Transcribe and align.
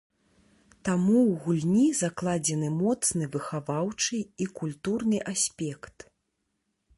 Таму 0.87 1.17
ў 1.31 1.33
гульні 1.43 1.83
закладзены 2.01 2.69
моцны 2.77 3.29
выхаваўчы 3.35 4.17
і 4.47 4.49
культурны 4.63 5.19
аспект. 5.35 5.97